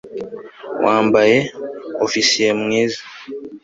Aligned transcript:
wambaye, 0.83 1.37
ofisiye 2.05 2.49
mwiza 2.61 3.01